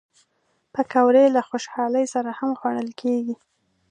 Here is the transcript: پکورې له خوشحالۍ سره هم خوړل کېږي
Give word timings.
پکورې 0.73 1.25
له 1.35 1.41
خوشحالۍ 1.49 2.05
سره 2.13 2.29
هم 2.39 2.51
خوړل 2.59 2.89
کېږي 3.01 3.35